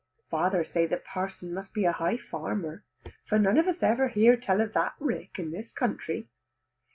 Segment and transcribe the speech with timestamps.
[0.31, 2.83] Father say the parson must be a high farmer,
[3.27, 6.27] for none of us ever hear tell of that rick in this country.